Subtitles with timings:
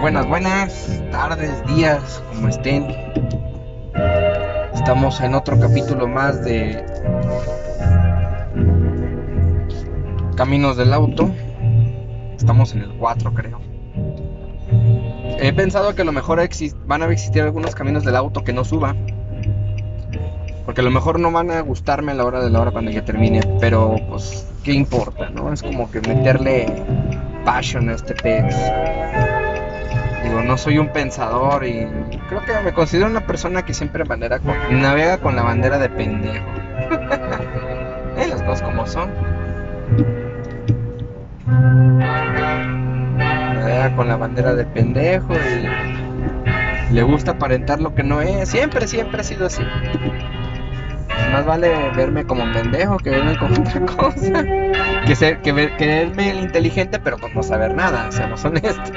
[0.00, 2.86] Buenas, buenas tardes, días, como estén.
[4.74, 6.84] Estamos en otro capítulo más de
[10.36, 11.30] Caminos del Auto.
[12.36, 13.60] Estamos en el 4, creo.
[15.38, 16.40] He pensado que a lo mejor
[16.86, 18.96] van a existir algunos caminos del auto que no suba.
[20.64, 22.90] Porque a lo mejor no van a gustarme a la hora de la hora cuando
[22.90, 23.40] ya termine.
[23.60, 25.30] Pero pues, ¿qué importa?
[25.30, 25.52] ¿No?
[25.52, 26.66] Es como que meterle
[27.44, 28.54] passion este pez.
[30.24, 31.86] Digo, no soy un pensador y
[32.28, 35.88] creo que me considero una persona que siempre bandera con, navega con la bandera de
[35.88, 36.46] pendejo.
[38.18, 39.10] eh, las cosas como son.
[42.26, 48.48] Navega con la bandera de pendejo y le gusta aparentar lo que no es.
[48.48, 49.62] Siempre, siempre ha sido así.
[51.32, 54.44] Más vale verme como un pendejo que verme como otra cosa.
[55.06, 58.92] Que, ser, que, ver, verme inteligente pero con no saber nada, seamos honestos.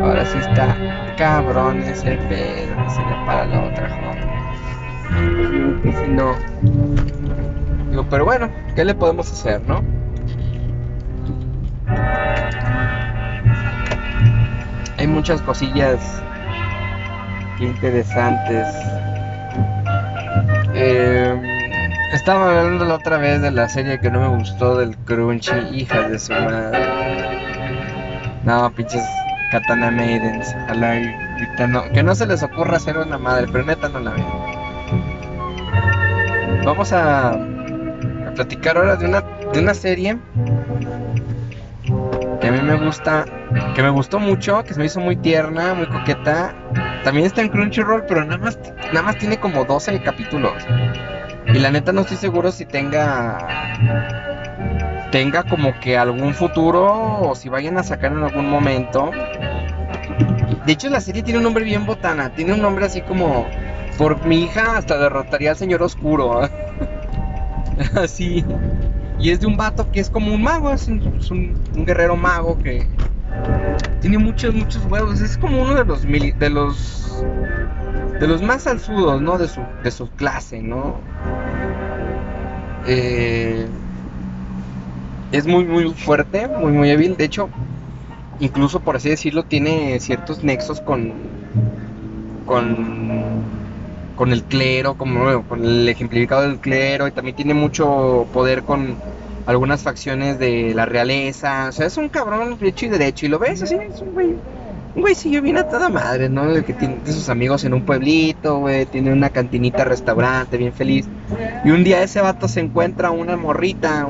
[0.00, 0.76] Ahora sí está
[1.16, 2.90] cabrón ese pedo.
[2.90, 4.22] Se le para la otra joda.
[5.82, 6.34] si no.
[7.90, 9.82] Digo, pero bueno, ¿qué le podemos hacer, no?
[14.98, 16.22] Hay muchas cosillas
[17.60, 18.66] interesantes
[20.74, 21.51] eh,
[22.12, 26.10] estaba hablando la otra vez de la serie que no me gustó del Crunchy, hijas
[26.10, 26.78] de su madre.
[28.44, 29.02] No, pinches
[29.50, 30.54] Katana Maidens.
[30.64, 31.00] Ojalá
[31.68, 34.26] no, que no se les ocurra hacer una madre, pero neta no la veo.
[36.64, 40.18] Vamos a, a platicar ahora de una, de una serie
[42.40, 43.24] que a mí me gusta,
[43.74, 46.54] que me gustó mucho, que se me hizo muy tierna, muy coqueta.
[47.04, 48.58] También está en Crunchyroll, pero nada más,
[48.92, 50.52] nada más tiene como 12 capítulos.
[51.46, 53.38] Y la neta no estoy seguro si tenga
[55.10, 59.10] tenga como que algún futuro o si vayan a sacar en algún momento.
[60.64, 63.46] De hecho la serie tiene un nombre bien botana, tiene un nombre así como
[63.98, 66.48] por mi hija hasta derrotaría al señor oscuro.
[67.94, 68.44] así.
[69.18, 72.86] Y es de un vato que es como un mago, es un, guerrero mago que
[74.00, 75.20] tiene muchos, muchos huevos.
[75.20, 77.24] Es como uno de los de los
[78.22, 79.36] de los más alzudos, ¿no?
[79.36, 80.94] De su, de su clase, ¿no?
[82.86, 83.66] Eh,
[85.32, 87.16] es muy, muy fuerte, muy, muy hábil.
[87.16, 87.48] De hecho,
[88.38, 91.12] incluso por así decirlo, tiene ciertos nexos con,
[92.46, 93.42] con
[94.14, 98.94] con el clero, como con el ejemplificado del clero, y también tiene mucho poder con
[99.46, 101.70] algunas facciones de la realeza.
[101.70, 103.26] O sea, es un cabrón hecho y derecho.
[103.26, 104.36] Y lo ves así, es un güey.
[104.94, 106.50] Un güey sí, yo viene a toda madre, ¿no?
[106.50, 108.84] El que tiene sus amigos en un pueblito, güey.
[108.84, 111.06] Tiene una cantinita, restaurante, bien feliz.
[111.64, 114.06] Y un día ese vato se encuentra una morrita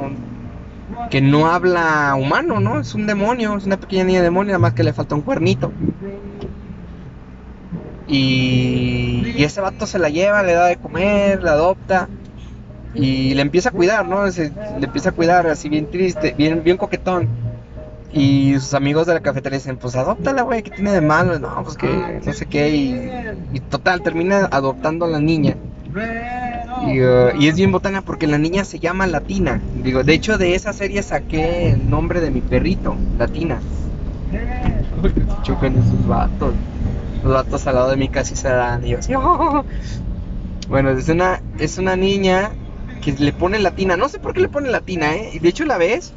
[1.11, 2.81] que no habla humano, ¿no?
[2.81, 5.73] Es un demonio, es una pequeña niña demonio, nada más que le falta un cuernito.
[8.09, 12.09] Y, ese vato se la lleva, le da de comer, la adopta
[12.95, 14.27] y le empieza a cuidar, ¿no?
[14.27, 17.29] le empieza a cuidar así bien triste, bien, bien coquetón.
[18.13, 21.39] Y sus amigos de la cafetería dicen, pues adóptala, güey, ¿qué tiene de malo?
[21.39, 22.69] No, pues que no sé qué.
[23.53, 25.57] Y, total, termina adoptando a la niña.
[26.87, 29.61] Y, uh, y, es bien botana porque la niña se llama Latina.
[29.83, 33.61] Digo, de hecho de esa serie saqué el nombre de mi perrito, Latina.
[35.43, 36.55] Chocan esos vatos
[37.23, 38.85] los vatos al lado de mí casi se dan.
[38.85, 39.65] Y yo así, oh".
[40.69, 42.51] Bueno, es una, es una niña
[43.03, 43.97] que le pone latina.
[43.97, 45.31] No sé por qué le pone latina, ¿eh?
[45.35, 46.13] Y de hecho la ves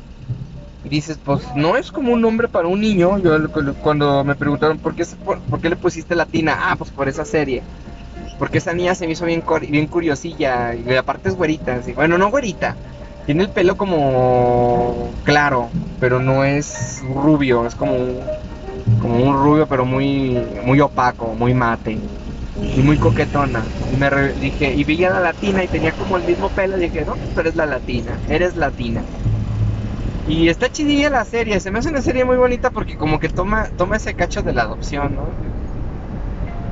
[0.85, 3.17] y dices, pues no es como un nombre para un niño.
[3.17, 3.51] Yo
[3.81, 7.63] cuando me preguntaron por qué, por, qué le pusiste latina, ah, pues por esa serie.
[8.37, 11.79] Porque esa niña se me hizo bien, bien curiosilla y aparte es güerita.
[11.95, 12.75] Bueno, no güerita.
[13.25, 15.69] Tiene el pelo como claro,
[15.99, 17.95] pero no es rubio, es como
[19.01, 21.97] como un rubio pero muy muy opaco, muy mate
[22.61, 23.63] y muy coquetona.
[23.91, 26.81] Y me dije, y vi a la latina y tenía como el mismo pelo, y
[26.81, 29.01] dije, no, pues tú eres la latina, eres latina.
[30.25, 33.29] Y está chidilla la serie, se me hace una serie muy bonita porque como que
[33.29, 35.39] toma, toma ese cacho de la adopción, ¿no?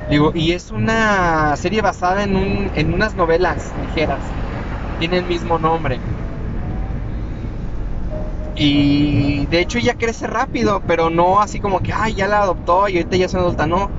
[0.10, 4.36] Digo, y es una serie basada en, un, en unas novelas ligeras,
[4.98, 6.04] tiene el mismo nombre.
[8.56, 12.88] Y de hecho ella crece rápido, pero no así como que, ay, ya la adoptó
[12.88, 13.90] y ahorita ya es una adulta, no.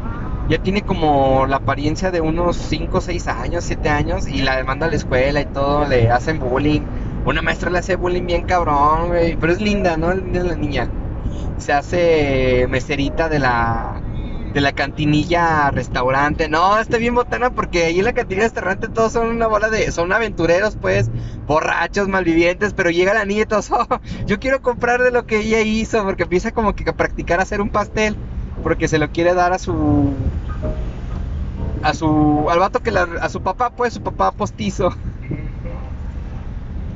[0.47, 4.87] Ya tiene como la apariencia de unos 5, 6 años, 7 años y la demanda
[4.87, 6.83] a la escuela y todo, le hacen bullying.
[7.25, 9.11] Una maestra le hace bullying bien cabrón,
[9.41, 10.13] pero es linda, ¿no?
[10.13, 10.89] Linda la niña.
[11.59, 14.01] Se hace meserita de la
[14.53, 16.49] de la cantinilla restaurante.
[16.49, 19.91] No, está bien botana porque ahí en la cantinilla restaurante todos son una bola de.
[19.91, 21.11] Son aventureros, pues,
[21.47, 22.73] borrachos, malvivientes.
[22.75, 23.87] Pero llega la niña y todos, "Oh,
[24.27, 26.05] yo quiero comprar de lo que ella hizo.
[26.05, 28.17] Porque empieza como que a practicar hacer un pastel.
[28.63, 30.13] Porque se lo quiere dar a su.
[31.83, 32.47] A su.
[32.49, 33.09] Al vato que la.
[33.21, 34.91] A su papá, pues, su papá postizo.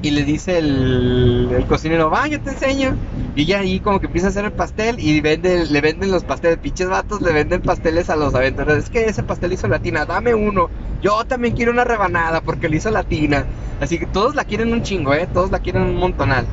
[0.01, 2.97] Y le dice el, el cocinero, va, yo te enseño.
[3.35, 6.25] Y ella ahí como que empieza a hacer el pastel y vende, le venden los
[6.25, 6.59] pasteles.
[6.59, 8.85] Pinches vatos le venden pasteles a los aventureros.
[8.85, 10.71] Es que ese pastel hizo latina, dame uno.
[11.03, 13.45] Yo también quiero una rebanada porque le hizo latina.
[13.81, 15.29] Así que todos la quieren un chingo, ¿eh?
[15.33, 16.47] Todos la quieren un montonal.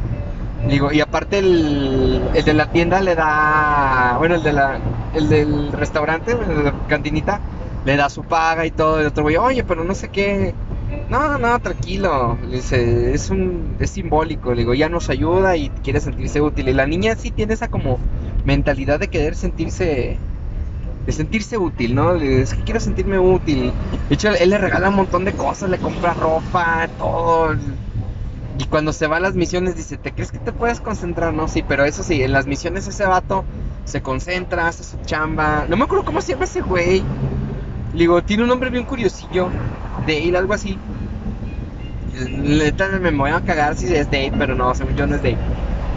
[0.67, 4.79] Digo, y aparte el, el de la tienda le da, bueno, el, de la,
[5.13, 7.39] el del restaurante, el de la cantinita,
[7.85, 8.99] le da su paga y todo.
[8.99, 10.55] El otro güey, oye, pero no sé qué.
[11.09, 12.37] No, no, tranquilo.
[12.51, 14.53] Es un, es simbólico.
[14.53, 16.69] Le digo, ya nos ayuda y quiere sentirse útil.
[16.69, 17.99] Y la niña sí tiene esa como
[18.43, 20.17] mentalidad de querer sentirse,
[21.05, 22.15] de sentirse útil, ¿no?
[22.15, 23.71] Es que quiero sentirme útil.
[24.09, 27.55] De hecho, él le regala un montón de cosas, le compra ropa, todo.
[28.57, 31.33] Y cuando se va a las misiones dice, ¿te crees que te puedes concentrar?
[31.33, 33.43] No, sí, pero eso sí, en las misiones ese vato
[33.83, 35.65] se concentra, hace su chamba.
[35.67, 37.03] No me acuerdo cómo se llama ese güey.
[37.93, 39.49] Le digo, tiene un nombre bien curiosillo.
[40.05, 40.77] Dale, algo así.
[42.27, 45.37] Neta me voy a cagar si es Dave, pero no, según yo no es Dave.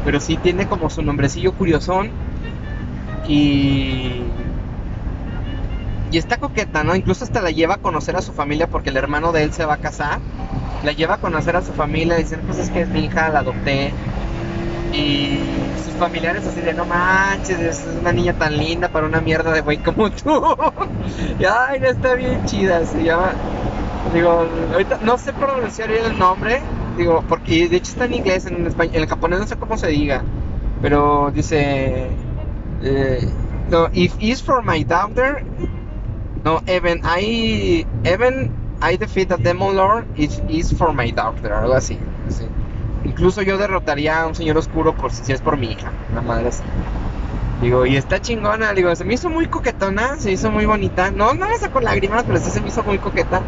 [0.05, 2.11] Pero sí tiene como su nombrecillo curiosón.
[3.27, 4.23] Y.
[6.11, 6.97] Y está coqueta, ¿no?
[6.97, 9.67] Incluso hasta la lleva a conocer a su familia porque el hermano de él se
[9.67, 10.19] va a casar.
[10.83, 12.17] La lleva a conocer a su familia.
[12.17, 13.93] Dicen, pues es que es mi hija, la adopté.
[14.93, 15.39] Y
[15.85, 19.61] sus familiares así de no manches, es una niña tan linda para una mierda de
[19.61, 20.31] güey como tú.
[21.39, 23.33] y ay, no está bien chida, se llama.
[24.15, 26.63] Digo, ahorita no sé pronunciar el nombre,
[26.97, 29.89] digo, porque de hecho está en inglés, en español, en japonés no sé cómo se
[29.89, 30.23] diga,
[30.81, 32.09] pero dice,
[32.83, 33.29] eh,
[33.71, 35.45] no, if is for my daughter,
[36.43, 38.51] no, even I, even
[38.81, 41.99] I defeat a demon lord, it is for my daughter, algo así.
[43.05, 46.49] Incluso yo derrotaría a un señor oscuro por si es por mi hija, una madre
[46.49, 46.63] así.
[47.61, 51.11] Digo, y está chingona, digo, se me hizo muy coquetona, se hizo muy bonita.
[51.11, 53.43] No, no me sacó lágrimas, pero sí se me hizo muy coqueta.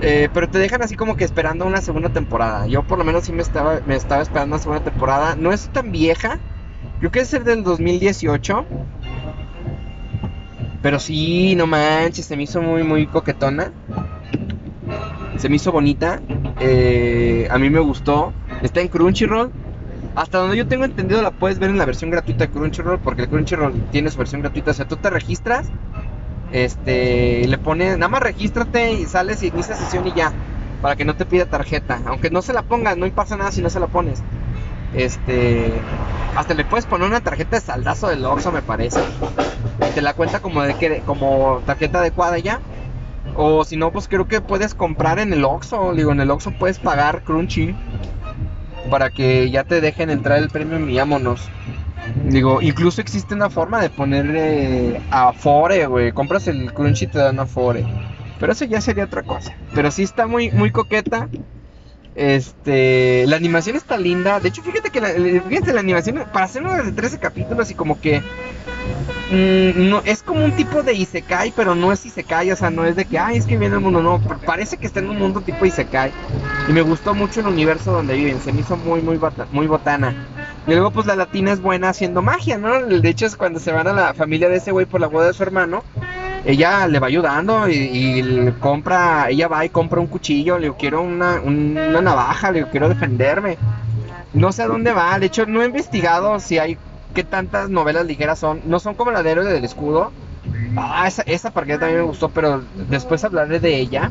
[0.00, 2.66] Eh, pero te dejan así como que esperando una segunda temporada.
[2.66, 5.34] Yo por lo menos sí me estaba, esperando una segunda temporada.
[5.36, 6.38] No es tan vieja.
[6.98, 8.64] Creo que es del 2018.
[10.80, 13.72] Pero sí, no manches, se me hizo muy, muy coquetona.
[15.36, 16.20] Se me hizo bonita.
[16.60, 18.32] Eh, a mí me gustó.
[18.62, 19.50] Está en Crunchyroll.
[20.14, 23.00] Hasta donde yo tengo entendido la puedes ver en la versión gratuita de Crunchyroll.
[23.00, 24.70] Porque el Crunchyroll tiene su versión gratuita.
[24.70, 25.70] O sea, tú te registras.
[26.52, 30.32] Este, le pones, nada más regístrate y sales y inicia sesión y ya.
[30.82, 32.00] Para que no te pida tarjeta.
[32.06, 34.22] Aunque no se la pongas, no pasa nada si no se la pones.
[34.94, 35.72] Este,
[36.36, 39.00] hasta le puedes poner una tarjeta de saldazo del Oxxo, me parece.
[39.88, 42.60] Y te la cuenta como de que, como tarjeta adecuada ya.
[43.36, 45.92] O si no, pues creo que puedes comprar en el Oxxo.
[45.94, 47.74] Digo, en el Oxxo puedes pagar Crunchy.
[48.90, 51.48] Para que ya te dejen entrar el premio y vámonos.
[52.24, 56.12] Digo, incluso existe una forma de ponerle Afore, güey.
[56.12, 57.84] Compras el Crunchy y te dan Afore.
[58.38, 59.54] Pero eso ya sería otra cosa.
[59.74, 61.28] Pero sí está muy, muy coqueta.
[62.14, 64.40] Este, la animación está linda.
[64.40, 67.74] De hecho, fíjate que la, fíjate, la animación, para hacer uno de 13 capítulos y
[67.74, 68.20] como que
[69.30, 72.84] mm, no, es como un tipo de Isekai, pero no es Isekai, o sea, no
[72.84, 75.18] es de que, ay, es que viene el mundo, no, parece que está en un
[75.18, 76.10] mundo tipo Isekai.
[76.68, 79.20] Y me gustó mucho el universo donde viven, se me hizo muy, muy,
[79.52, 80.16] muy botana.
[80.68, 82.84] Y luego, pues la latina es buena haciendo magia, ¿no?
[82.84, 85.28] De hecho, es cuando se van a la familia de ese güey por la boda
[85.28, 85.82] de su hermano.
[86.44, 91.00] Ella le va ayudando y, compra, ella va y compra un cuchillo, le digo, quiero
[91.00, 93.56] una, una navaja, le quiero defenderme.
[94.34, 96.76] No sé a dónde va, de hecho no he investigado si hay,
[97.14, 100.12] qué tantas novelas ligeras son, no son como la de Héroe del Escudo.
[100.76, 104.10] Ah, esa, esa también me gustó, pero después hablaré de ella.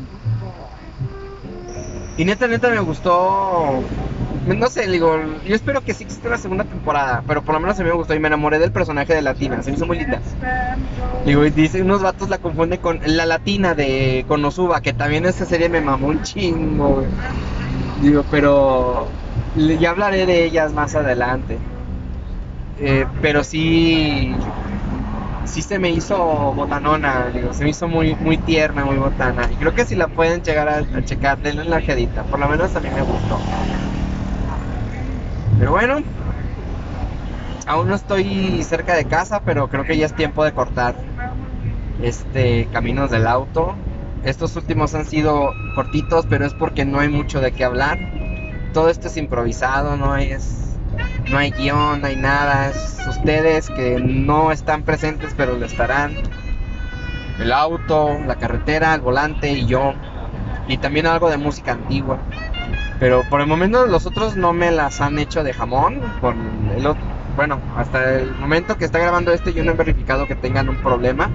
[2.16, 3.84] Y neta, neta me gustó.
[4.56, 7.78] No sé, digo, yo espero que sí exista una segunda temporada, pero por lo menos
[7.78, 9.98] a mí me gustó y me enamoré del personaje de Latina, se me hizo muy
[9.98, 10.20] linda.
[11.24, 15.44] Digo, y dice, unos vatos la confunden con la latina de Konosuba, que también esa
[15.44, 17.06] serie me mamó un chingo, güey.
[18.02, 19.06] Digo, pero
[19.54, 21.58] ya hablaré de ellas más adelante.
[22.80, 24.34] Eh, pero sí,
[25.44, 26.16] sí se me hizo
[26.54, 29.48] botanona, digo, se me hizo muy, muy tierna, muy botana.
[29.52, 32.48] Y creo que si la pueden llegar a, a checar, denle una ojedita, por lo
[32.48, 33.44] menos a mí me gustó.
[35.58, 35.98] Pero bueno,
[37.66, 40.94] aún no estoy cerca de casa, pero creo que ya es tiempo de cortar
[42.02, 43.74] este caminos del auto.
[44.22, 47.98] Estos últimos han sido cortitos, pero es porque no hay mucho de qué hablar.
[48.72, 50.78] Todo esto es improvisado, no es,
[51.30, 52.68] no hay guion, no hay nada.
[52.68, 56.14] Es ustedes que no están presentes, pero lo estarán.
[57.38, 59.94] el auto, la carretera, el volante y yo.
[60.68, 62.18] Y también algo de música antigua.
[63.00, 66.00] Pero por el momento los otros no me las han hecho de jamón.
[66.20, 66.34] Por
[66.76, 67.02] el otro,
[67.36, 70.76] bueno, hasta el momento que está grabando este yo no he verificado que tengan un
[70.76, 71.30] problema.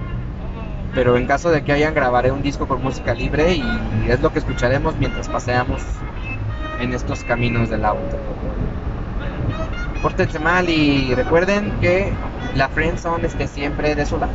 [0.94, 3.64] Pero en caso de que hayan grabaré un disco con música libre y
[4.08, 5.82] es lo que escucharemos mientras paseamos
[6.80, 8.16] en estos caminos del auto.
[10.02, 12.12] Pórtense mal y recuerden que
[12.54, 14.32] la friendzone esté siempre de su lado.